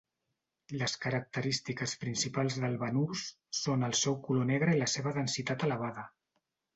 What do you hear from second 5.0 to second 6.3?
densitat elevada.